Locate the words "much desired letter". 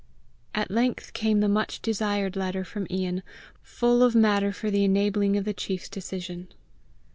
1.47-2.63